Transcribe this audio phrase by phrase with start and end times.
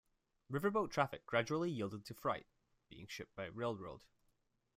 [0.51, 2.47] Riverboat traffic gradually yielded to freight
[2.89, 4.01] being shipped by railroad.